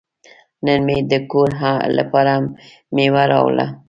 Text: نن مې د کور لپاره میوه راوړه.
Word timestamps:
نن 0.65 0.79
مې 0.87 0.97
د 1.11 1.13
کور 1.31 1.49
لپاره 1.97 2.33
میوه 2.95 3.23
راوړه. 3.31 3.65